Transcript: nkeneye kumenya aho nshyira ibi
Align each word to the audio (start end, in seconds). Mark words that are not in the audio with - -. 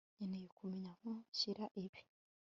nkeneye 0.15 0.47
kumenya 0.55 0.89
aho 0.95 1.09
nshyira 1.31 1.63
ibi 1.83 1.99